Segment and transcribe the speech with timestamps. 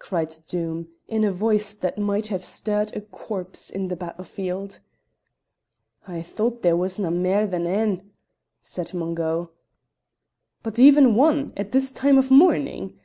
[0.00, 4.80] cried Doom, in a voice that might have stirred a corps in the battlefield.
[6.08, 8.10] "I thought there wasna mair than ane,"
[8.62, 9.52] said Mungo.
[10.64, 11.52] "But even one!
[11.56, 12.98] At this time of morning!